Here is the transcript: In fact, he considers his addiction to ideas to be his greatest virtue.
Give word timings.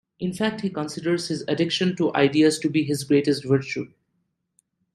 In 0.17 0.33
fact, 0.33 0.61
he 0.61 0.71
considers 0.71 1.27
his 1.27 1.43
addiction 1.47 1.95
to 1.97 2.11
ideas 2.15 2.57
to 2.57 2.71
be 2.71 2.81
his 2.83 3.03
greatest 3.03 3.45
virtue. 3.45 3.93